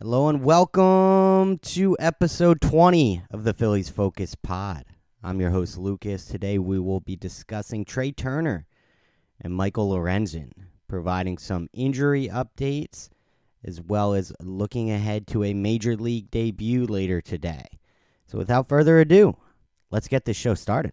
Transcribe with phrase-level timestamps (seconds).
[0.00, 4.84] Hello and welcome to episode 20 of the Phillies Focus Pod.
[5.24, 6.24] I'm your host, Lucas.
[6.24, 8.68] Today we will be discussing Trea Turner
[9.40, 10.52] and Michael Lorenzen,
[10.86, 13.08] providing some injury updates
[13.64, 17.66] as well as looking ahead to a major league debut later today.
[18.28, 19.36] So without further ado,
[19.90, 20.92] let's get this show started.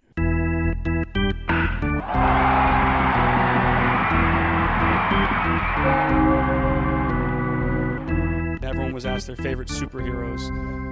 [8.95, 10.39] Was asked their favorite superheroes.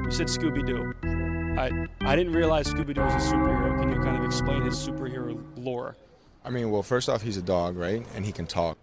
[0.03, 0.93] You said Scooby Doo.
[1.57, 3.79] I I didn't realize Scooby Doo was a superhero.
[3.79, 5.95] Can you kind of explain his superhero lore?
[6.43, 8.05] I mean, well, first off, he's a dog, right?
[8.13, 8.77] And he can talk.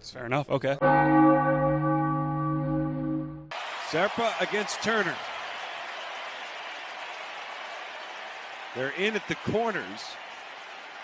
[0.00, 0.50] Fair enough.
[0.50, 0.76] Okay.
[3.92, 5.14] Zerpa against Turner.
[8.74, 10.16] They're in at the corners.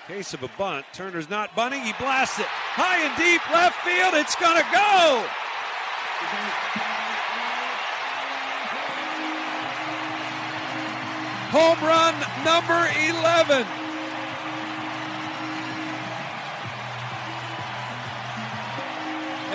[0.08, 0.86] Case of a bunt.
[0.94, 1.82] Turner's not bunting.
[1.82, 4.14] He blasts it high and deep left field.
[4.16, 5.20] It's going to go.
[11.52, 13.66] Home run number 11.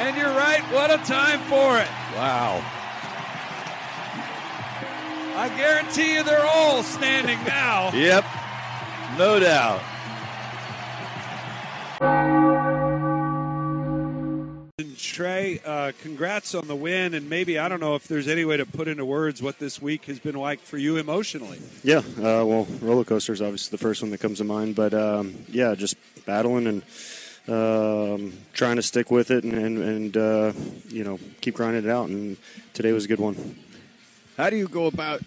[0.05, 1.89] And you're right, what a time for it.
[2.13, 2.61] Wow.
[5.35, 7.91] I guarantee you they're all standing now.
[7.91, 8.23] Yep.
[9.17, 9.81] No doubt.
[15.13, 17.13] Trea, uh, congrats on the win.
[17.13, 19.79] And maybe, I don't know if there's any way to put into words what this
[19.81, 21.59] week has been like for you emotionally.
[21.83, 24.93] Yeah, uh, well, roller coaster is obviously the first one that comes to mind, but
[24.93, 26.81] um, yeah, just battling and
[27.47, 30.53] um, trying to stick with it and, and, and uh,
[30.89, 32.09] you know keep grinding it out.
[32.09, 32.37] And
[32.73, 33.55] today was a good one.
[34.35, 35.21] How do you go about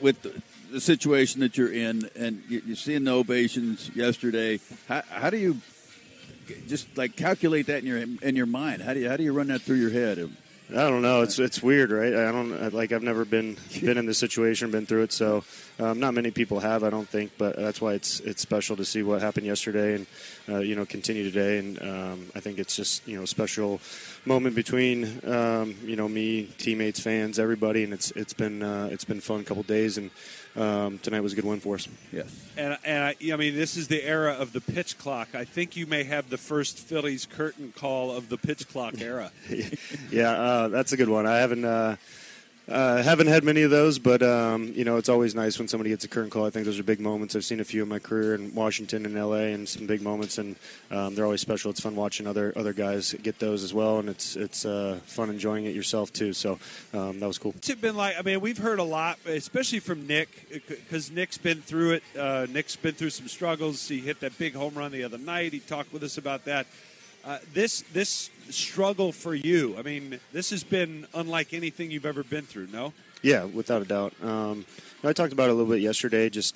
[0.00, 0.40] with the,
[0.70, 4.60] the situation that you're in, and you, you're seeing the ovations yesterday?
[4.88, 5.58] How, how do you
[6.66, 8.82] just like calculate that in your in your mind?
[8.82, 10.30] How do you how do you run that through your head?
[10.68, 11.22] I don't know.
[11.22, 12.12] It's it's weird, right?
[12.12, 12.90] I don't like.
[12.90, 15.12] I've never been been in this situation, been through it.
[15.12, 15.44] So,
[15.78, 17.30] um, not many people have, I don't think.
[17.38, 20.06] But that's why it's it's special to see what happened yesterday, and
[20.48, 21.58] uh, you know, continue today.
[21.58, 23.80] And um, I think it's just you know a special
[24.24, 29.04] moment between um, you know me, teammates, fans, everybody, and it's it's been uh, it's
[29.04, 30.10] been fun couple days, and
[30.56, 31.86] um, tonight was a good win for us.
[32.12, 32.28] Yes.
[32.56, 35.34] And, and I, I mean, this is the era of the pitch clock.
[35.34, 39.30] I think you may have the first Phillies curtain call of the pitch clock era.
[40.10, 41.26] yeah, uh, that's a good one.
[41.26, 41.96] I haven't uh,
[42.68, 45.90] uh, haven't had many of those, but um, you know it's always nice when somebody
[45.90, 46.46] gets a current call.
[46.46, 47.36] I think those are big moments.
[47.36, 50.38] I've seen a few in my career in Washington and LA, and some big moments,
[50.38, 50.56] and
[50.90, 51.70] um, they're always special.
[51.70, 55.30] It's fun watching other other guys get those as well, and it's it's uh, fun
[55.30, 56.32] enjoying it yourself too.
[56.32, 56.58] So
[56.92, 57.52] um, that was cool.
[57.52, 58.18] What's it been like?
[58.18, 62.02] I mean, we've heard a lot, especially from Nick, because Nick's been through it.
[62.18, 63.86] Uh, Nick's been through some struggles.
[63.86, 65.52] He hit that big home run the other night.
[65.52, 66.66] He talked with us about that.
[67.26, 69.76] Uh, this this struggle for you.
[69.76, 72.68] I mean, this has been unlike anything you've ever been through.
[72.68, 72.92] No.
[73.20, 74.14] Yeah, without a doubt.
[74.22, 74.64] Um,
[75.02, 76.30] I talked about it a little bit yesterday.
[76.30, 76.54] Just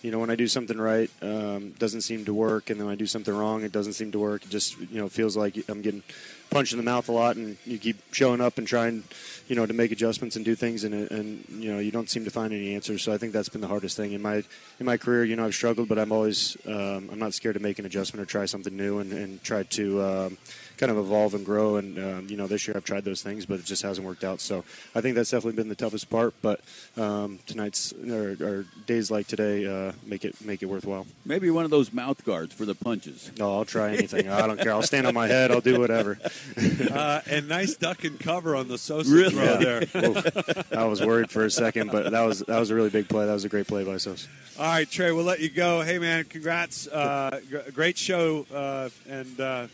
[0.00, 2.92] you know, when I do something right, um, doesn't seem to work, and then when
[2.92, 4.44] I do something wrong, it doesn't seem to work.
[4.44, 6.04] It just you know feels like I'm getting
[6.52, 9.02] punched in the mouth a lot, and you keep showing up and trying,
[9.48, 12.24] you know, to make adjustments and do things, and and you know you don't seem
[12.24, 13.02] to find any answers.
[13.02, 14.44] So I think that's been the hardest thing in my
[14.78, 15.24] in my career.
[15.24, 18.22] You know, I've struggled, but I'm always um, I'm not scared to make an adjustment
[18.22, 20.02] or try something new and, and try to.
[20.02, 20.38] Um,
[20.76, 21.76] kind of evolve and grow.
[21.76, 24.24] And um, you know, this year I've tried those things, but it just hasn't worked
[24.24, 24.40] out.
[24.40, 26.34] So I think that's definitely been the toughest part.
[26.42, 26.60] But
[26.96, 31.06] um, tonight's or, or, days like today uh, make it make it worthwhile.
[31.24, 33.30] Maybe one of those mouth guards for the punches.
[33.38, 34.28] No, I'll try anything.
[34.28, 34.72] I don't care.
[34.72, 35.50] I'll stand on my head.
[35.50, 36.18] I'll do whatever.
[36.90, 39.30] uh, and nice duck and cover on the Sosa Really?
[39.30, 39.82] throw there.
[40.04, 40.72] Oof.
[40.72, 43.26] I was worried for a second, but that was that was a really big play.
[43.26, 44.28] That was a great play by Sosa.
[44.58, 45.80] All right, Trea, we'll let you go.
[45.80, 46.86] Hey, man, congrats.
[46.86, 49.66] Uh, gr- great show, uh, and uh,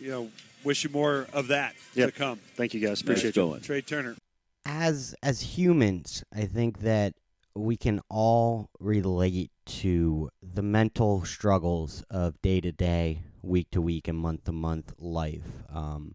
[0.00, 0.30] you know,
[0.64, 2.12] wish you more of that Yep.
[2.12, 2.40] to come.
[2.56, 2.90] Thank you guys.
[2.90, 3.42] Nice Appreciate you.
[3.42, 3.60] going.
[3.60, 4.16] Trea Turner.
[4.64, 7.14] as as humans, I think that
[7.54, 14.08] we can all relate to the mental struggles of day to day, week to week,
[14.08, 15.64] and month to month life.
[15.72, 16.14] Um,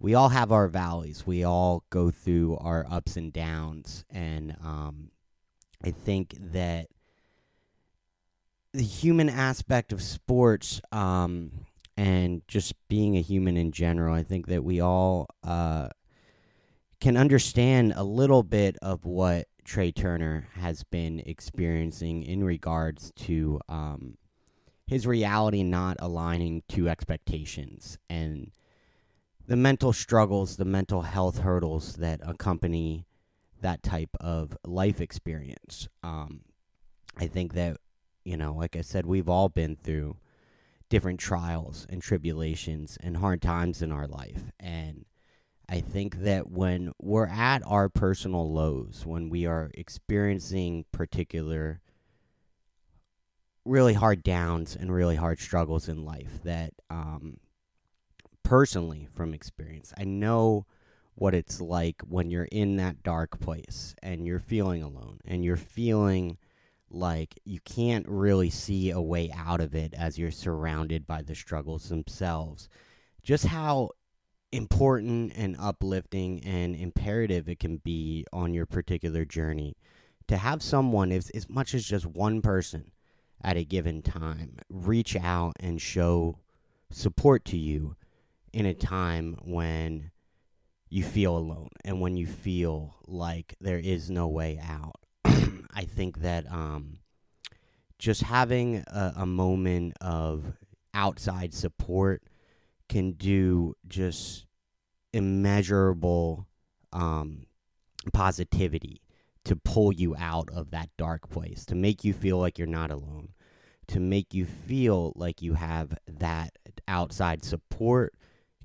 [0.00, 1.26] we all have our valleys.
[1.26, 5.10] We all go through our ups and downs, and um,
[5.82, 6.88] I think that
[8.72, 11.52] the human aspect of sports um,
[11.96, 15.28] and just being a human in general, I think that we all.
[15.42, 15.88] Uh,
[17.00, 23.60] can understand a little bit of what Trea Turner has been experiencing in regards to
[23.68, 24.16] um,
[24.86, 28.52] his reality not aligning to expectations and
[29.46, 33.04] the mental struggles, the mental health hurdles that accompany
[33.60, 35.88] that type of life experience.
[36.02, 36.40] Um,
[37.18, 37.76] I think that,
[38.24, 40.16] you know, like I said, we've all been through
[40.88, 44.52] different trials and tribulations and hard times in our life.
[44.60, 45.04] And
[45.68, 51.80] I think that when we're at our personal lows, when we are experiencing particular
[53.64, 57.38] really hard downs and really hard struggles in life, that um,
[58.42, 60.66] personally from experience, I know
[61.14, 65.56] what it's like when you're in that dark place and you're feeling alone and you're
[65.56, 66.36] feeling
[66.94, 71.34] like you can't really see a way out of it as you're surrounded by the
[71.34, 72.68] struggles themselves.
[73.22, 73.90] Just how
[74.52, 79.76] important and uplifting and imperative it can be on your particular journey
[80.28, 82.92] to have someone, as, as much as just one person
[83.42, 86.38] at a given time, reach out and show
[86.90, 87.96] support to you
[88.52, 90.10] in a time when
[90.88, 95.03] you feel alone and when you feel like there is no way out.
[95.74, 96.98] I think that um,
[97.98, 100.44] just having a, a moment of
[100.94, 102.22] outside support
[102.88, 104.46] can do just
[105.12, 106.46] immeasurable
[106.92, 107.46] um,
[108.12, 109.00] positivity
[109.44, 112.90] to pull you out of that dark place, to make you feel like you're not
[112.90, 113.30] alone,
[113.88, 116.56] to make you feel like you have that
[116.88, 118.14] outside support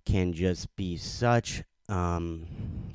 [0.05, 2.47] can just be such, um,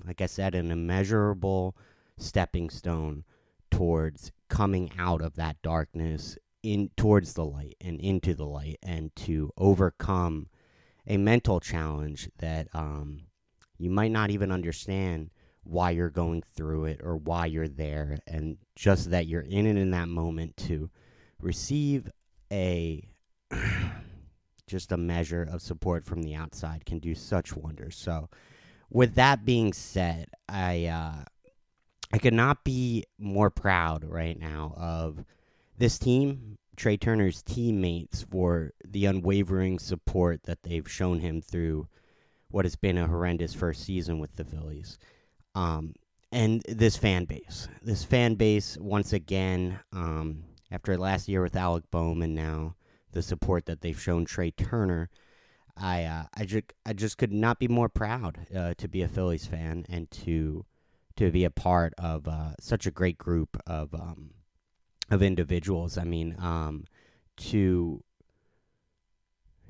[0.06, 1.76] like I said, an immeasurable
[2.16, 3.25] stepping stone
[3.76, 9.15] towards coming out of that darkness in towards the light and into the light and
[9.17, 10.49] to overcome
[11.06, 13.25] a mental challenge that um,
[13.76, 15.31] you might not even understand
[15.62, 19.76] why you're going through it or why you're there and just that you're in it
[19.76, 20.91] in that moment to
[21.41, 22.11] receive
[22.53, 23.06] a
[24.67, 27.97] just a measure of support from the outside can do such wonders.
[27.97, 28.31] So
[28.91, 31.25] with that being said i uh
[32.14, 35.25] i could not be more proud right now of
[35.78, 41.88] this team trea turner's teammates for the unwavering support that they've shown him through
[42.55, 44.96] what has been a horrendous first season with the Phillies.
[45.56, 45.94] Um,
[46.31, 51.82] and this fan base, this fan base, once again, um, after last year with Alec
[51.90, 52.76] Bohm and now
[53.11, 55.11] the support that they've shown Trea Turner,
[55.76, 59.08] I uh, I just I just could not be more proud uh, to be a
[59.08, 60.64] Phillies fan and to
[61.16, 64.31] to be a part of uh, such a great group of um,
[65.11, 65.96] of individuals.
[65.99, 66.84] I mean, um,
[67.37, 68.02] to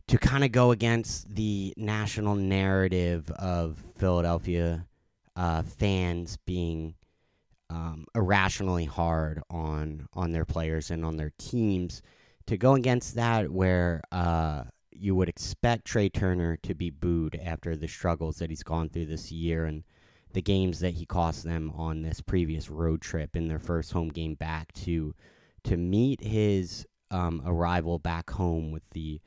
[0.07, 4.87] to kind of go against the national narrative of Philadelphia
[5.37, 6.95] uh, fans being
[7.71, 12.03] um, irrationally hard on on their players and on their teams.
[12.47, 17.75] To go against that, where uh, you would expect Trea Turner to be booed after
[17.75, 19.83] the struggles that he's gone through this year and
[20.35, 24.09] the games that he cost them on this previous road trip in their first home
[24.09, 25.15] game back to
[25.63, 29.21] to meet his um, arrival back home with the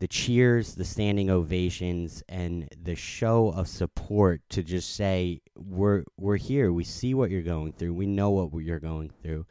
[0.00, 6.36] the cheers, the standing ovations, and the show of support to just say we're we're
[6.36, 6.72] here.
[6.72, 7.94] We see what you're going through.
[7.94, 9.46] We know what you're going through.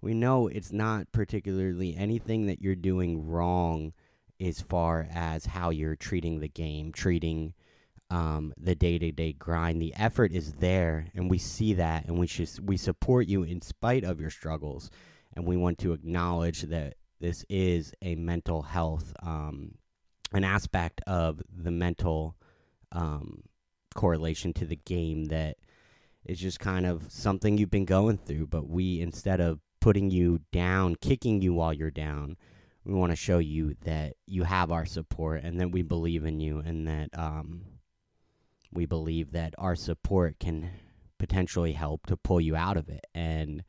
[0.00, 3.92] We know it's not particularly anything that you're doing wrong
[4.40, 7.54] as far as how you're treating the game, treating
[8.12, 9.80] um, the day to day grind.
[9.80, 13.62] The effort is there, and we see that, and we just we support you in
[13.62, 14.90] spite of your struggles,
[15.34, 19.76] and we want to acknowledge that this is a mental health um,
[20.32, 22.36] an aspect of the mental
[22.92, 23.42] um,
[23.94, 25.56] correlation to the game that
[26.24, 28.46] is just kind of something you've been going through.
[28.46, 32.36] But we, instead of putting you down, kicking you while you're down,
[32.84, 36.40] we want to show you that you have our support and that we believe in
[36.40, 37.62] you and that um,
[38.72, 40.70] we believe that our support can
[41.18, 43.06] potentially help to pull you out of it.
[43.14, 43.62] And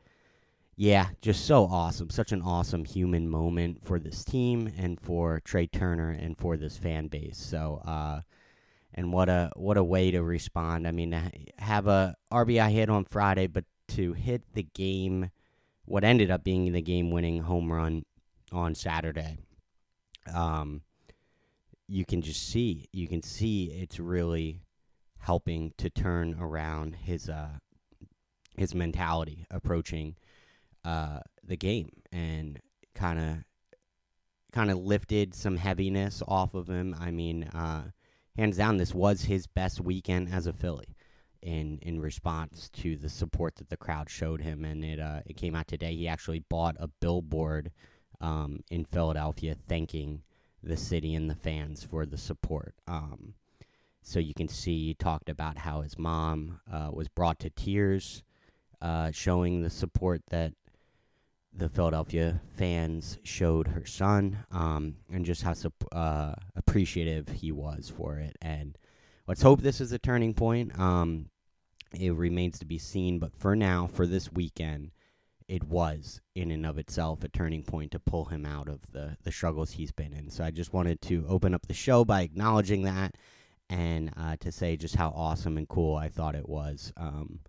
[0.75, 2.09] yeah, just so awesome.
[2.09, 6.77] Such an awesome human moment for this team and for Trea Turner and for this
[6.77, 7.37] fan base.
[7.37, 8.21] So, uh,
[8.95, 10.87] and what a what a way to respond.
[10.87, 11.19] I mean,
[11.57, 15.29] have a RBI hit on Friday, but to hit the game,
[15.85, 18.05] what ended up being the game-winning home run
[18.51, 19.37] on Saturday.
[20.33, 20.81] Um,
[21.87, 24.61] you can just see, you can see it's really
[25.23, 27.57] helping to turn around his uh
[28.57, 30.15] his mentality approaching
[30.85, 32.59] uh, the game and
[32.93, 33.37] kind of
[34.51, 36.95] kind of lifted some heaviness off of him.
[36.99, 37.85] I mean, uh,
[38.37, 40.95] hands down, this was his best weekend as a Philly
[41.41, 44.63] in in response to the support that the crowd showed him.
[44.63, 45.95] And it uh, it came out today.
[45.95, 47.71] He actually bought a billboard
[48.21, 50.21] um, in Philadelphia thanking
[50.61, 52.75] the city and the fans for the support.
[52.87, 53.33] Um,
[54.03, 58.23] so you can see he talked about how his mom uh, was brought to tears,
[58.81, 60.53] uh, showing the support that
[61.55, 65.53] the Philadelphia fans showed her son, um, and just how
[65.91, 68.35] uh, appreciative he was for it.
[68.41, 68.77] And
[69.27, 70.77] let's hope this is a turning point.
[70.79, 71.29] Um,
[71.93, 74.91] it remains to be seen, but for now, for this weekend,
[75.47, 79.17] it was in and of itself a turning point to pull him out of the
[79.23, 80.29] the struggles he's been in.
[80.29, 83.15] So I just wanted to open up the show by acknowledging that
[83.69, 87.39] and uh, to say just how awesome and cool I thought it was um,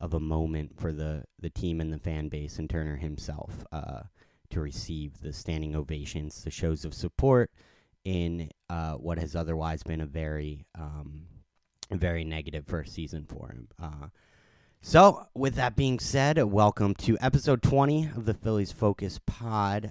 [0.00, 4.02] of a moment for the the team and the fan base and Turner himself uh,
[4.50, 7.50] to receive the standing ovations, the shows of support
[8.04, 11.26] in uh, what has otherwise been a very um,
[11.90, 13.68] very negative first season for him.
[13.80, 14.08] Uh,
[14.80, 19.90] so, with that being said, welcome to episode 20 of the Phillies Focus Pod.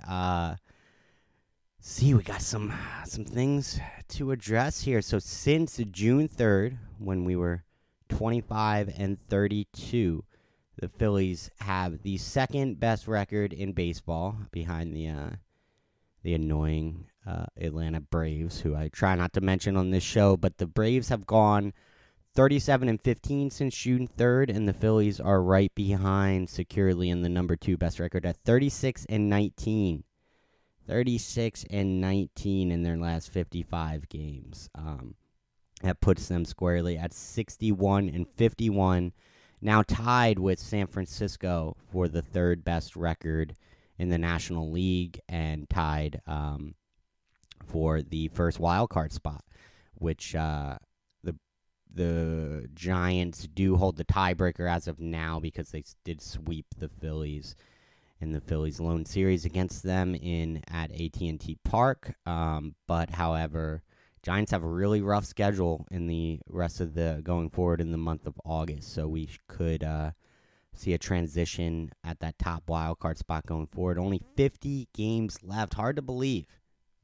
[1.90, 2.74] See, we got some
[3.06, 3.80] some things
[4.10, 5.02] to address here.
[5.02, 7.64] So, since June 3rd, when we were
[8.10, 10.26] 25 and 32,
[10.76, 15.30] the Phillies have the second best record in baseball behind the uh,
[16.24, 20.58] the annoying uh, Atlanta Braves, who I try not to mention on this show, but
[20.58, 21.72] the Braves have gone
[22.36, 27.30] 37 and 15 since June 3rd, and the Phillies are right behind securely in the
[27.30, 30.04] number two best record at 36 and 19.
[30.88, 34.70] 36 and 19 in their last 55 games.
[34.76, 35.16] Um,
[35.84, 39.12] that puts them squarely at 61 and 51,
[39.62, 43.56] now tied with San Francisco for the third best record
[44.00, 46.74] in the National League and tied um,
[47.64, 49.44] for the first wild card spot,
[49.94, 50.78] which uh,
[51.98, 57.56] the Giants do hold the tiebreaker as of now because they did sweep the Phillies
[58.20, 62.16] in the Phillies lone series against them in at AT&T Park.
[62.26, 63.84] Um, but however,
[64.24, 67.98] Giants have a really rough schedule in the rest of the going forward in the
[67.98, 70.12] month of August, so we could uh,
[70.74, 73.98] see a transition at that top wild card spot going forward.
[73.98, 75.76] Only 50 games left.
[75.76, 76.46] Hard to believe.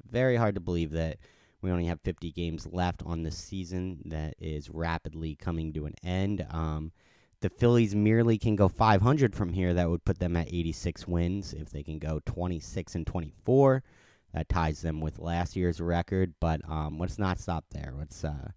[0.05, 1.17] Very hard to believe that
[1.61, 5.95] we only have 50 games left on the season that is rapidly coming to an
[6.03, 6.45] end.
[6.51, 6.91] Um,
[7.43, 9.73] the Phillies merely can go 500 from here.
[9.73, 11.51] That would put them at 86 wins.
[11.51, 13.83] If they can go 26 and 24,
[14.33, 16.33] that ties them with last year's record.
[16.39, 17.93] But um, let's not stop there.
[17.97, 18.51] Let's, uh,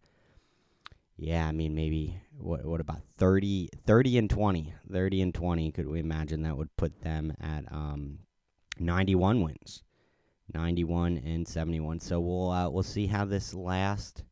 [1.16, 4.72] yeah, I mean, maybe what what about 30, 30 and 20?
[4.92, 5.72] 30 and 20.
[5.72, 8.20] Could we imagine that would put them at um,
[8.78, 9.82] 91 wins?
[10.54, 11.98] 91 and 71.
[11.98, 14.22] So we'll uh, we'll see how this last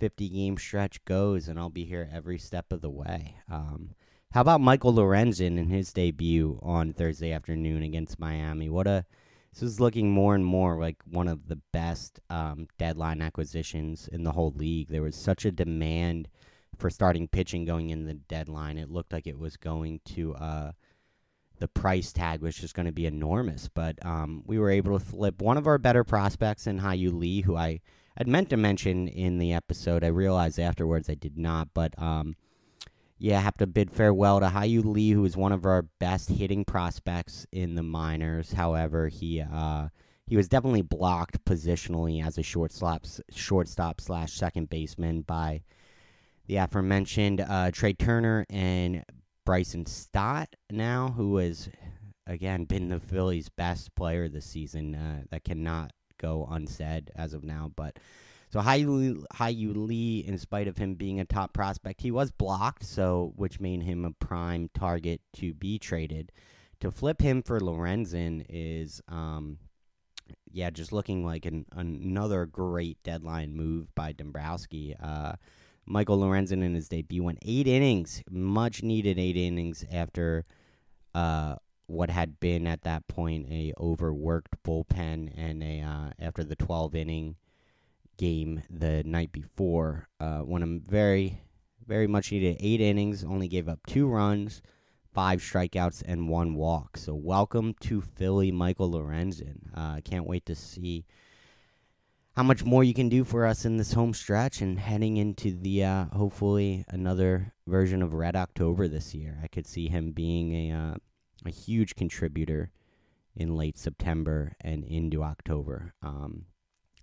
[0.00, 3.36] 50 game stretch goes, and I'll be here every step of the way.
[3.50, 3.90] Um,
[4.32, 8.70] how about Michael Lorenzen in his debut on Thursday afternoon against Miami?
[8.70, 9.04] What a
[9.52, 14.22] this is looking more and more like one of the best um, deadline acquisitions in
[14.22, 14.88] the whole league.
[14.88, 16.28] There was such a demand
[16.78, 18.78] for starting pitching going in the deadline.
[18.78, 20.72] It looked like it was going to uh,
[21.58, 23.68] the price tag was just going to be enormous.
[23.68, 27.42] But um, we were able to flip one of our better prospects in Hao-Yu Lee,
[27.42, 27.80] who I
[28.20, 30.04] had meant to mention in the episode.
[30.04, 31.68] I realized afterwards I did not.
[31.72, 32.36] But um,
[33.18, 36.28] yeah, I have to bid farewell to Hao-Yu Lee, who is one of our best
[36.28, 38.52] hitting prospects in the minors.
[38.52, 39.88] However, he uh,
[40.26, 45.62] he was definitely blocked positionally as a shortstop shortstop slash second baseman by
[46.46, 49.02] the aforementioned uh, Trea Turner and
[49.46, 51.70] Bryson Stott now, who has
[52.26, 54.94] again been the Phillies' best player this season.
[54.94, 57.72] Uh, that cannot go unsaid as of now.
[57.74, 57.98] But
[58.50, 63.32] so Hao-Yu Lee, in spite of him being a top prospect, he was blocked, so
[63.36, 66.32] which made him a prime target to be traded.
[66.80, 69.58] To flip him for Lorenzen is, um,
[70.50, 74.96] yeah, just looking like an, another great deadline move by Dombrowski.
[75.00, 75.34] Uh,
[75.86, 80.44] Michael Lorenzen in his debut went eight innings, much needed eight innings after
[81.14, 81.56] uh,
[81.90, 86.94] what had been at that point a overworked bullpen and a uh, after the 12
[86.94, 87.36] inning
[88.16, 90.08] game the night before.
[90.20, 91.40] Uh, won a very,
[91.86, 94.62] very much needed eight innings, only gave up two runs,
[95.12, 96.96] five strikeouts, and one walk.
[96.96, 99.70] So welcome to Philly, Michael Lorenzen.
[99.74, 101.04] Uh, can't wait to see
[102.36, 105.50] how much more you can do for us in this home stretch and heading into
[105.50, 109.40] the uh, hopefully another version of Red October this year.
[109.42, 110.94] I could see him being a uh,
[111.46, 112.70] a huge contributor
[113.36, 115.94] in late September and into October.
[116.02, 116.46] Um,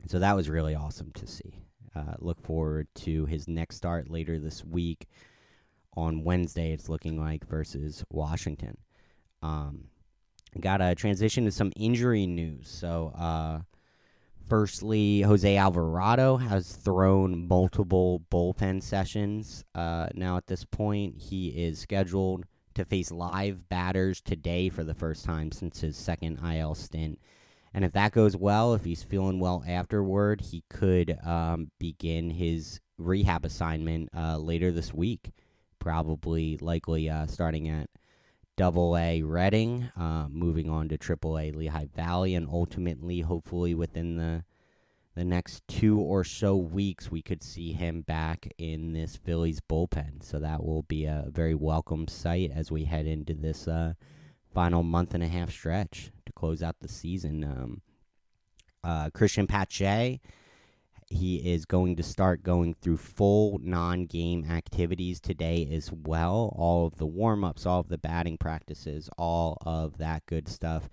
[0.07, 1.59] so that was really awesome to see.
[1.95, 5.07] Uh, look forward to his next start later this week
[5.95, 6.73] on Wednesday.
[6.73, 8.77] It's looking like versus Washington.
[9.41, 9.85] Um,
[10.59, 12.69] got a transition to some injury news.
[12.69, 13.61] So uh,
[14.47, 19.65] Firstly, Jose Alvarado has thrown multiple bullpen sessions.
[19.75, 22.45] Uh, now, at this point, he is scheduled
[22.77, 27.19] to face live batters today for the first time since his second IL stint.
[27.73, 32.79] And if that goes well, if he's feeling well afterward, he could um, begin his
[32.99, 35.31] rehab assignment uh, later this week.
[35.79, 37.89] Probably, likely uh, starting at
[38.57, 44.17] Double A Reading, uh, moving on to Triple A Lehigh Valley, and ultimately, hopefully, within
[44.17, 44.43] the
[45.17, 50.23] the next two or so weeks, we could see him back in this Phillies bullpen.
[50.23, 53.93] So that will be a very welcome sight as we head into this uh,
[54.53, 57.43] final month and a half stretch to close out the season.
[57.43, 57.81] Um,
[58.83, 60.21] uh, Christian Pache,
[61.09, 66.53] he is going to start going through full non game activities today as well.
[66.55, 70.89] All of the warm ups, all of the batting practices, all of that good stuff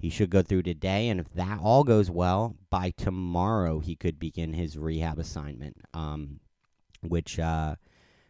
[0.00, 4.18] he should go through today, and if that all goes well, by tomorrow he could
[4.18, 5.76] begin his rehab assignment.
[5.92, 6.40] Um,
[7.02, 7.76] which uh,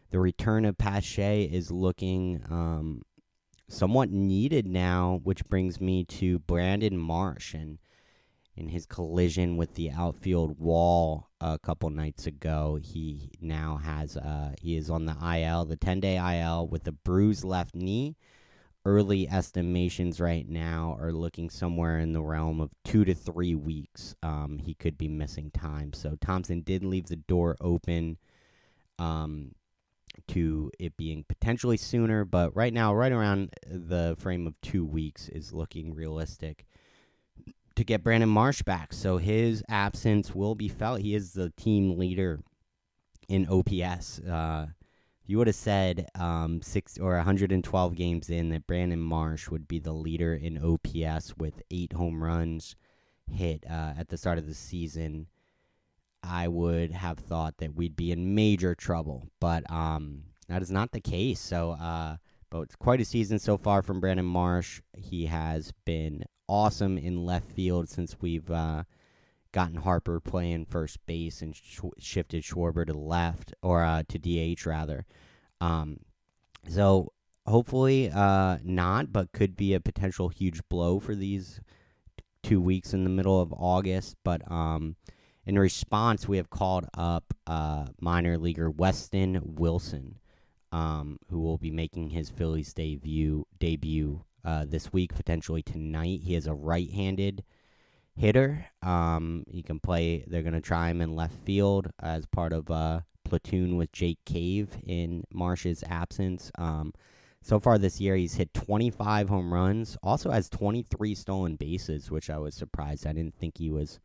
[0.09, 3.01] the return of Pache is looking um,
[3.69, 7.79] somewhat needed now, which brings me to Brandon Marsh and
[8.55, 12.77] in his collision with the outfield wall a couple nights ago.
[12.81, 16.91] He now has uh, he is on the IL, the 10 day IL with a
[16.91, 18.17] bruised left knee
[18.85, 24.15] early estimations right now are looking somewhere in the realm of two to three weeks.
[24.23, 25.93] Um, he could be missing time.
[25.93, 28.17] So Thomson did leave the door open
[28.97, 29.53] um,
[30.29, 35.29] to it being potentially sooner, but right now, right around the frame of two weeks
[35.29, 36.65] is looking realistic
[37.75, 38.93] to get Brandon Marsh back.
[38.93, 41.01] So his absence will be felt.
[41.01, 42.39] He is the team leader
[43.29, 44.19] in OPS.
[44.19, 44.67] Uh,
[45.25, 49.79] you would have said um, six or 112 games in that Brandon Marsh would be
[49.79, 52.75] the leader in OPS with eight home runs
[53.31, 55.27] hit uh, at the start of the season,
[56.23, 59.27] I would have thought that we'd be in major trouble.
[59.39, 61.39] But um, that is not the case.
[61.39, 62.17] So, uh,
[62.49, 64.81] but it's quite a season so far from Brandon Marsh.
[64.95, 68.83] He has been awesome in left field since we've uh,
[69.51, 74.65] gotten Harper playing first base and sh- shifted Schwarber to left or uh, to DH
[74.65, 75.05] rather.
[75.59, 75.99] Um,
[76.67, 77.11] so
[77.45, 81.61] hopefully uh, not, but could be a potential huge blow for these
[82.43, 84.15] two weeks in the middle of August.
[84.23, 84.95] But um,
[85.45, 90.19] in response, we have called up uh, minor leaguer Weston Wilson,
[90.71, 96.21] um, who will be making his Phillies debut debut uh, this week, potentially tonight.
[96.23, 97.43] He is a right-handed
[98.15, 98.65] hitter.
[98.81, 100.23] Um, he can play.
[100.27, 104.19] They're going to try him in left field as part of a platoon with Jake
[104.25, 106.51] Cave in Marsh's absence.
[106.57, 106.93] Um,
[107.41, 109.97] so far this year, he's hit 25 home runs.
[110.03, 113.07] Also has 23 stolen bases, which I was surprised.
[113.07, 113.99] I didn't think he was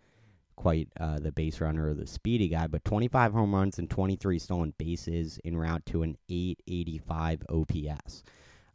[0.57, 4.38] quite uh, the base runner or the speedy guy, but 25 home runs and 23
[4.38, 8.23] stolen bases in route to an 885 OPS.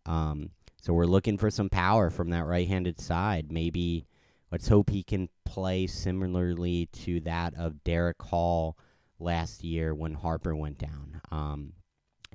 [0.05, 3.51] Um, so we're looking for some power from that right-handed side.
[3.51, 4.05] Maybe
[4.51, 8.77] Let's hope he can play similarly to that of Darick Hall
[9.19, 11.21] last year when Harper went down.
[11.31, 11.73] Um,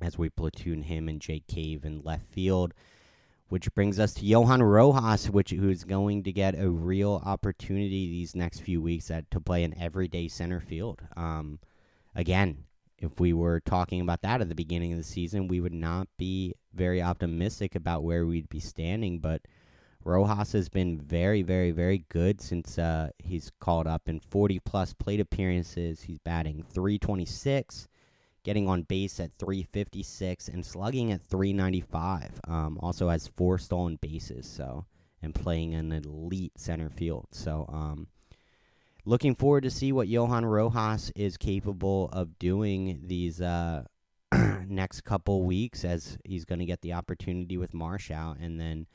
[0.01, 2.73] as we platoon him and Jake Cave in left field,
[3.49, 8.35] which brings us to Johan Rojas, which who's going to get a real opportunity these
[8.35, 11.01] next few weeks at, to play an everyday center field.
[11.15, 11.59] Um,
[12.15, 12.65] again,
[12.99, 16.07] if we were talking about that at the beginning of the season, we would not
[16.17, 19.41] be very optimistic about where we'd be standing, but
[20.07, 24.93] Rojas has been very, very, very good since uh, he's called up in 40 plus
[24.93, 26.03] plate appearances.
[26.03, 27.89] He's batting 326,
[28.43, 32.39] getting on base at 356, and slugging at 395.
[32.47, 34.85] Um, also has four stolen bases, so
[35.21, 37.27] and playing an elite center field.
[37.31, 38.07] So, um,
[39.03, 43.83] looking forward to see what Johan Rojas is capable of doing these uh,
[44.67, 48.87] next couple weeks, as he's going to get the opportunity with Marsh out, and then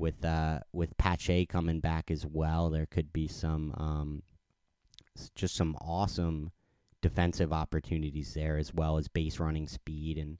[0.00, 4.22] with uh, with Pache coming back as well, there could be some um,
[5.34, 6.50] just some awesome
[7.02, 10.38] defensive opportunities there, as well as base running speed and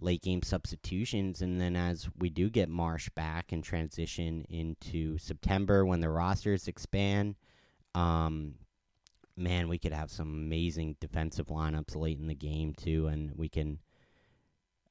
[0.00, 1.42] late game substitutions.
[1.42, 6.68] And then as we do get Marsh back and transition into September when the rosters
[6.68, 7.36] expand,
[7.94, 8.54] um,
[9.36, 13.48] man, we could have some amazing defensive lineups late in the game too, and we
[13.48, 13.78] can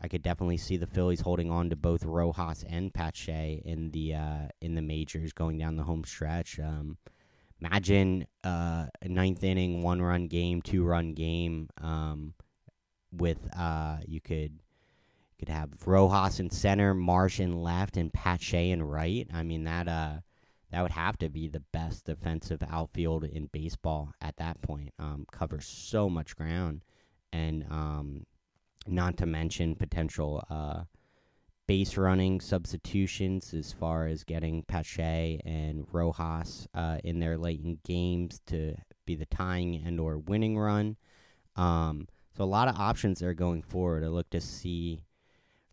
[0.02, 4.16] I could definitely see the Phillies holding on to both Rojas and Pache in the
[4.16, 6.60] uh, in the majors going down the home stretch.
[6.60, 6.98] Um,
[7.60, 12.34] imagine uh, a ninth inning, one run game, two run game um,
[13.12, 14.60] with uh, you could
[15.38, 19.28] could have Rojas in center, Marsh in left, and Pache in right.
[19.32, 20.18] I mean that uh,
[20.72, 24.94] that would have to be the best defensive outfield in baseball at that point.
[24.98, 26.84] Um, covers so much ground,
[27.32, 28.26] and um,
[28.88, 30.84] not to mention potential uh,
[31.68, 37.80] base running substitutions as far as getting Pache and Rojas uh, in their late in
[37.86, 40.98] games to be the tying and or winning run.
[41.56, 44.04] Um, So a lot of options there going forward.
[44.04, 45.04] I look to see,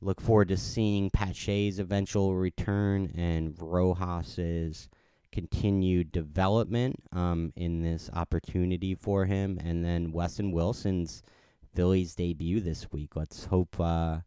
[0.00, 4.88] look forward to seeing Pache's eventual return and Rojas's
[5.30, 11.22] continued development um, in this opportunity for him, and then Weston Wilson's
[11.78, 13.14] Phillies debut this week.
[13.14, 13.78] Let's hope.
[13.78, 14.22] Uh,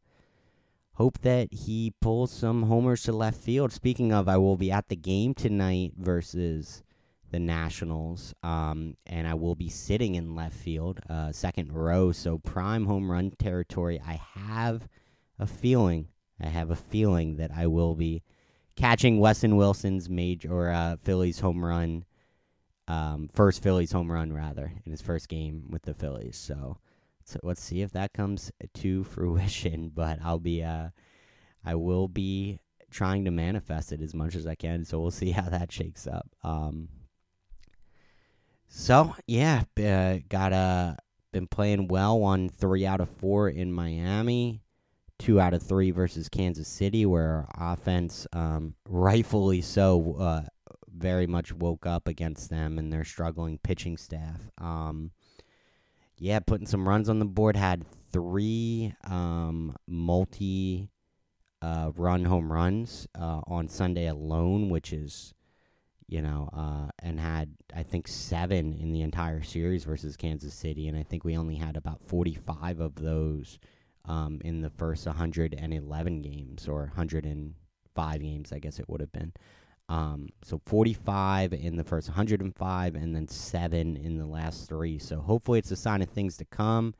[0.94, 3.74] hope that he pulls some homers to left field.
[3.74, 6.82] Speaking of, I will be at the game tonight versus
[7.30, 12.38] the Nationals, um, and I will be sitting in left field, uh, second row, so
[12.38, 14.00] prime home run territory.
[14.00, 14.88] I have
[15.38, 16.08] a feeling,
[16.42, 18.24] I have a feeling that I will be
[18.78, 22.06] catching Weston Wilson's major or uh, Phillies home run,
[22.88, 26.38] um, first Phillies home run rather in his first game with the Phillies.
[26.38, 26.78] So,
[27.25, 29.91] so let's see if that comes to fruition.
[29.93, 30.89] But I'll be, uh,
[31.63, 34.86] I will be trying to manifest it as much as I can.
[34.86, 36.27] So we'll see how that shakes up.
[36.43, 36.89] Um,
[38.67, 40.97] so yeah, uh, got a
[41.31, 42.23] been playing well.
[42.23, 44.62] on three out of four in Miami,
[45.19, 50.41] two out of three versus Kansas City, where our offense, um, rightfully so, uh,
[50.93, 54.49] very much woke up against them and their struggling pitching staff.
[54.57, 55.12] Um,
[56.21, 57.55] yeah, putting some runs on the board.
[57.55, 60.91] Had three um, multi
[61.63, 65.34] uh, run home runs uh, on Sunday alone, which is
[66.07, 70.88] you know, uh, and had I think seven in the entire series versus Kansas City,
[70.88, 73.57] and I think we only had about 45 of those
[74.05, 79.34] um, in the first 111 games or 105 games, I guess it would have been.
[79.91, 84.97] Um, so 45 in the first 105, and then seven in the last three.
[84.97, 86.93] So hopefully, it's a sign of things to come.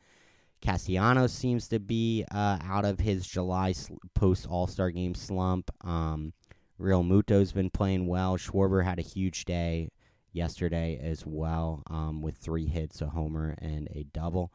[0.62, 5.72] Castellanos seems to be uh, out of his July sl- post All Star game slump.
[5.86, 6.34] Um,
[6.78, 8.36] Realmuto's been playing well.
[8.36, 9.88] Schwarber had a huge day
[10.34, 14.52] yesterday as well um, with three hits, a homer, and a double.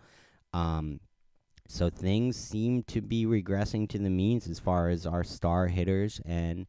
[0.52, 1.00] Um,
[1.68, 6.20] so things seem to be regressing to the means as far as our star hitters,
[6.26, 6.66] and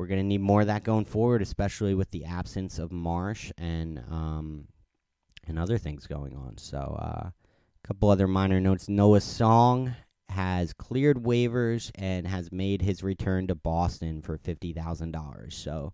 [0.00, 3.52] we're going to need more of that going forward, especially with the absence of Marsh
[3.58, 4.64] and um,
[5.46, 6.56] and other things going on.
[6.56, 7.32] So uh, a
[7.86, 9.94] couple other minor notes: Noah Song
[10.30, 15.52] has cleared waivers and has made his return to Boston for $50,000.
[15.52, 15.92] So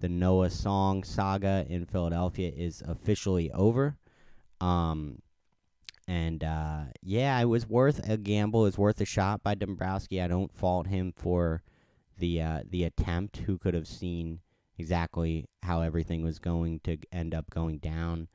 [0.00, 3.96] the Noah Song saga in Philadelphia is officially over.
[4.60, 5.22] Um,
[6.06, 8.64] and uh, yeah, it was worth a gamble.
[8.64, 10.20] It was worth a shot by Dombrowski.
[10.20, 11.62] I don't fault him for
[12.18, 13.38] the uh, the attempt.
[13.38, 14.40] Who could have seen
[14.78, 18.28] exactly how everything was going to end up going down?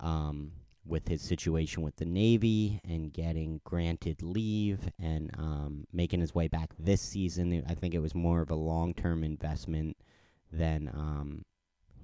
[0.00, 0.52] Um,
[0.86, 6.48] with his situation with the Navy and getting granted leave and um, making his way
[6.48, 7.64] back this season.
[7.68, 9.96] I think it was more of a long term investment
[10.52, 11.44] than um,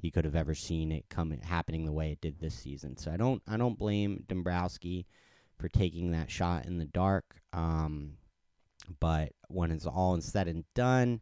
[0.01, 2.97] he could have ever seen it come happening the way it did this season.
[2.97, 5.07] So I don't I don't blame Dombrowski
[5.59, 7.37] for taking that shot in the dark.
[7.53, 8.15] Um,
[8.99, 11.21] but when it's all said and done,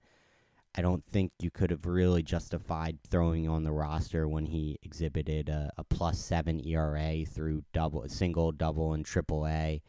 [0.74, 5.48] I don't think you could have really justified throwing on the roster when he exhibited
[5.48, 9.82] a, a plus seven ERA through double, single, double, and triple A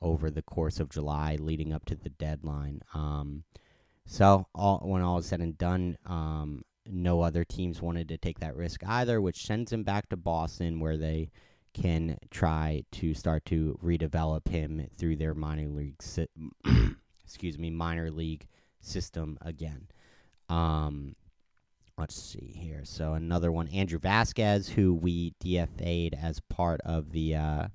[0.00, 2.80] over the course of July leading up to the deadline.
[2.92, 3.44] Um,
[4.04, 8.40] so all, when all is said and done, um, no other teams wanted to take
[8.40, 11.30] that risk either, which sends him back to Boston where they
[11.72, 16.28] can try to start to redevelop him through their minor league, si-
[17.32, 18.46] excuse me, minor league
[18.80, 19.86] system again.
[20.50, 21.16] Um,
[21.96, 22.82] let's see here.
[22.84, 27.68] So another one, Andrew Vasquez, who we DFA'd as part of the, uh,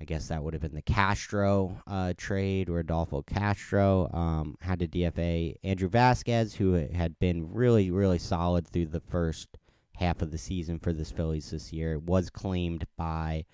[0.00, 4.88] I guess that would have been the Castro uh, trade, Rodolfo Castro um, had to
[4.88, 9.58] DFA Andrew Vasquez, who had been really, really solid through the first
[9.96, 13.44] half of the season for this Phillies this year, was claimed by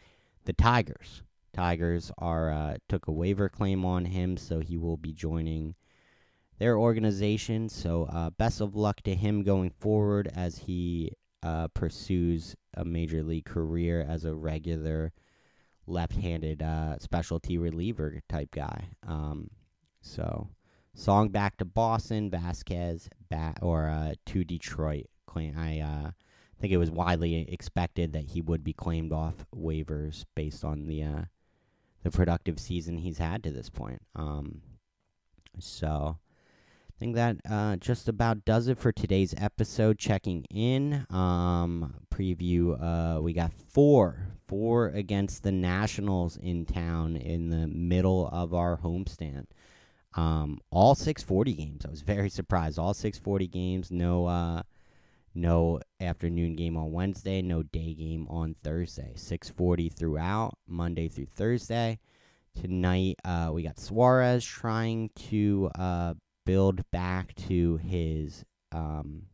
[0.45, 1.25] the Tigers.
[1.53, 5.75] Tigers are uh, took a waiver claim on him, so he will be joining
[6.59, 7.69] their organization.
[7.69, 13.23] So, uh, best of luck to him going forward as he uh, pursues a major
[13.23, 15.13] league career as a regular
[15.87, 18.91] left-handed uh, specialty reliever type guy.
[19.07, 19.51] Um,
[20.01, 20.51] so,
[20.95, 25.07] song back to Boston, Vasquez back or uh, to Detroit.
[25.57, 26.11] I uh,
[26.61, 31.05] think it was widely expected that he would be claimed off waivers based on the
[32.03, 34.03] the productive season he's had to this point.
[34.15, 34.63] Um,
[35.59, 39.99] so I think that uh, just about does it for today's episode.
[39.99, 42.81] Checking in, um, preview.
[42.81, 48.79] Uh, we got four, four against the Nationals in town in the middle of our
[48.79, 49.47] homestand.
[50.15, 51.87] Um, all 640 games.
[51.87, 52.79] I was very surprised.
[52.79, 53.91] All 640 games.
[53.91, 54.63] No, uh,
[55.35, 59.13] No afternoon game on Wednesday, no day game on Thursday.
[59.17, 61.99] 6:40 throughout Monday through Thursday.
[62.55, 66.15] Tonight uh, we got Suarez trying to uh,
[66.45, 69.27] build back to his um,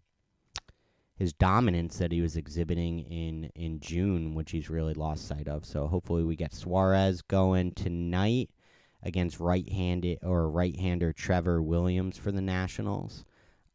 [1.16, 5.64] his dominance that he was exhibiting in in June, which he's really lost sight of.
[5.64, 8.50] So hopefully we get Suarez going tonight
[9.02, 13.24] against right-handed or right-hander Trevor Williams for the Nationals.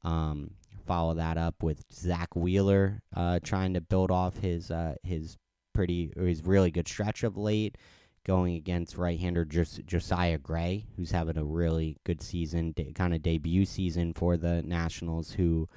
[0.03, 0.51] Um,
[0.89, 5.38] follow that up with Zack Wheeler uh, trying to build off his uh, his
[5.71, 7.78] pretty his really good stretch of late,
[8.25, 13.21] going against right-hander Jos- Josiah Gray, who's having a really good season, de- kind of
[13.21, 15.69] debut season for the Nationals, who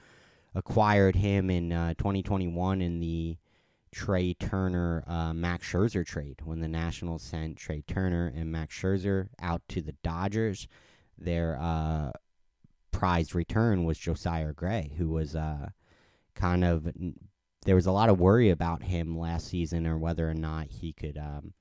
[0.55, 3.37] acquired him in uh, 2021 in the
[3.93, 9.29] Trea Turner uh, Max Scherzer trade when the Nationals sent Trea Turner and Max Scherzer
[9.43, 10.69] out to the Dodgers.
[11.19, 12.13] Their uh,
[12.93, 15.71] prized return was Josiah Gray, who was uh,
[16.35, 16.89] kind of
[17.65, 20.93] there was a lot of worry about him last season or whether or not he
[20.93, 21.53] could um,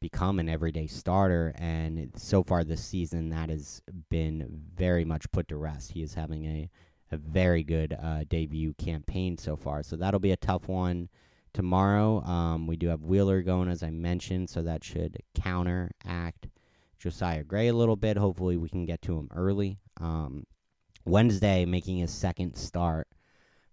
[0.00, 1.54] become an everyday starter.
[1.56, 5.92] And so far this season, that has been very much put to rest.
[5.92, 6.70] He is having a
[7.12, 9.82] a very good uh, debut campaign so far.
[9.82, 11.10] So that'll be a tough one
[11.52, 12.22] tomorrow.
[12.24, 16.48] Um, we do have Wheeler going, as I mentioned, so that should counteract
[16.98, 18.16] Josiah Gray a little bit.
[18.16, 19.78] Hopefully, we can get to him early.
[20.00, 20.46] Um,
[21.04, 23.08] Wednesday, making his second start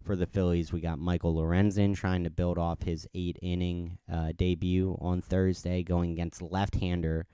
[0.04, 4.32] for the Phillies, we got Michael Lorenzen trying to build off his eight inning uh,
[4.36, 7.28] debut on Thursday, going against left hander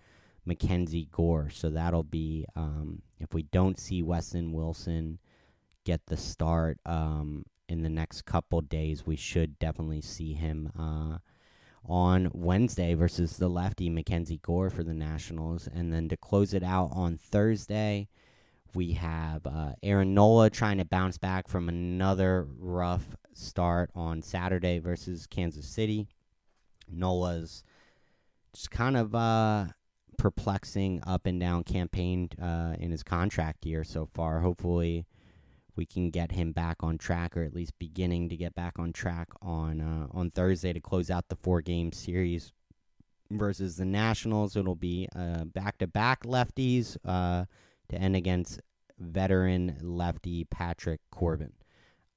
[0.46, 1.50] Mackenzie Gore.
[1.50, 5.20] So that'll be, um, if we don't see Weston Wilson
[5.86, 11.18] get the start um, in the next couple days, we should definitely see him uh,
[11.88, 15.68] on Wednesday versus the lefty Mackenzie Gore for the Nationals.
[15.74, 18.08] And then to close it out on Thursday,
[18.76, 24.80] we have uh, Aaron Nola trying to bounce back from another rough start on Saturday
[24.80, 26.10] versus Kansas City.
[26.92, 27.64] Nola's
[28.54, 29.66] just kind of uh,
[30.18, 34.42] perplexing up and down campaign uh, in his contract year so far.
[34.42, 35.06] Hopefully,
[35.78, 38.92] we can get him back on track, or at least beginning to get back on
[38.94, 42.52] track on uh, on Thursday to close out the four game series
[43.32, 44.56] versus the Nationals.
[44.56, 45.08] It'll be
[45.54, 47.46] back to back lefties uh,
[47.90, 48.60] to end against
[49.00, 51.54] veteran lefty Patrick Corbin.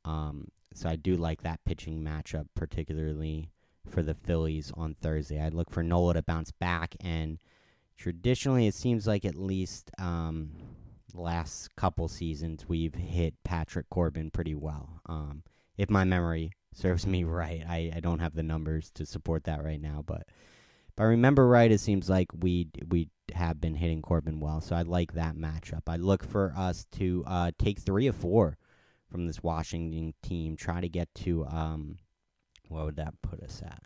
[0.04, 3.50] Um, so I do like that pitching matchup, particularly
[3.88, 5.40] for the Phillies on Thursday.
[5.40, 7.38] I'd look for Nola to bounce back, and
[7.96, 10.50] traditionally, it seems like at least um,
[11.14, 15.00] last couple seasons we've hit Patrick Corbin pretty well.
[15.07, 15.42] Um,
[15.76, 19.64] if my memory serves me right, I, I don't have the numbers to support that
[19.64, 24.03] right now, but if I remember right, it seems like we we have been hitting
[24.03, 24.61] Corbin well.
[24.61, 25.83] So I like that matchup.
[25.88, 28.57] I look for us to uh, take three of four
[29.11, 30.57] from this Washington team.
[30.57, 31.99] Try to get to um,
[32.69, 33.83] what would that put us at?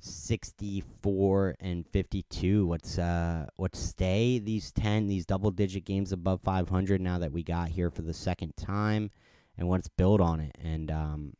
[0.00, 7.00] 64 and 52 what's uh what's stay these 10 these double digit games above 500
[7.00, 9.10] now that we got here for the second time
[9.56, 11.32] and let's build on it and um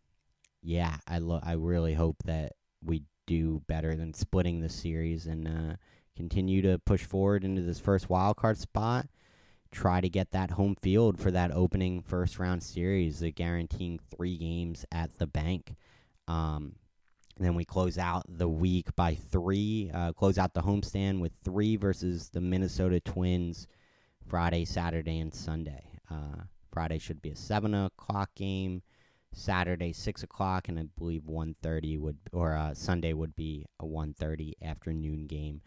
[0.60, 5.76] yeah i i really hope that we do better than splitting the series and uh
[6.18, 9.06] continue to push forward into this first wild card spot
[9.70, 14.36] try to get that home field for that opening first round series uh, guaranteeing three
[14.36, 15.76] games at the bank
[16.26, 16.74] um
[17.38, 21.76] then we close out the week by three, uh, close out the homestand with three
[21.76, 23.68] versus the Minnesota Twins
[24.26, 25.84] Friday, Saturday, and Sunday.
[26.10, 28.82] Uh, Friday should be a 7 o'clock game.
[29.32, 34.54] Saturday, 6 o'clock, and I believe 1.30 would, or uh, Sunday would be a 1.30
[34.62, 35.60] afternoon game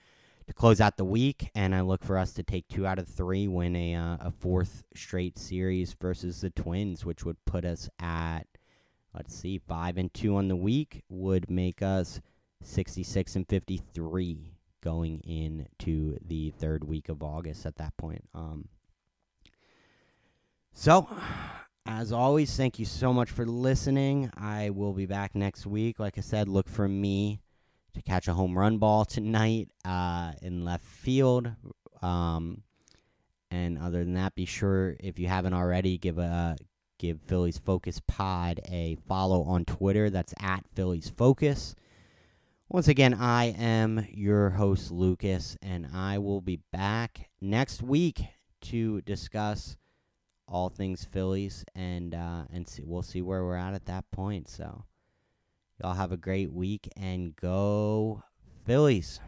[0.52, 1.50] to close out the week.
[1.56, 4.32] And I look for us to take two out of three, win a, uh, a
[4.32, 8.44] fourth straight series versus the Twins, which would put us at
[9.14, 12.20] let's see, five and two on the week would make us
[12.64, 18.24] 66 and 53 going into the third week of August at that point.
[18.34, 18.68] Um,
[20.74, 21.08] so,
[21.86, 24.32] as always, thank you so much for listening.
[24.38, 26.00] I will be back next week.
[26.00, 27.42] Like I said, look for me
[27.94, 31.52] to catch a home run ball tonight uh, in left field.
[32.02, 32.64] Um,
[33.50, 36.56] and other than that, be sure if you haven't already, give a
[36.98, 40.10] give Phillies Focus Pod a follow on Twitter.
[40.10, 41.76] That's at Phillies Focus.
[42.70, 48.22] Once again, I am your host, Lucas, and I will be back next week
[48.62, 49.76] to discuss
[50.48, 54.48] all things Phillies, and uh, and see, we'll see where we're at at that point.
[54.48, 54.86] So,
[55.82, 58.24] y'all have a great week and go
[58.66, 59.20] Phillies.